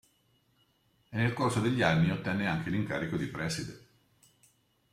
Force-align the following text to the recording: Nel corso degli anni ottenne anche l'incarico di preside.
Nel 1.11 1.31
corso 1.33 1.59
degli 1.59 1.83
anni 1.83 2.09
ottenne 2.09 2.47
anche 2.47 2.71
l'incarico 2.71 3.17
di 3.17 3.27
preside. 3.27 3.87